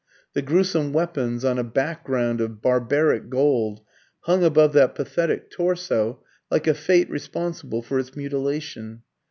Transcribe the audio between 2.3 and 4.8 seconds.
of barbaric gold, hung above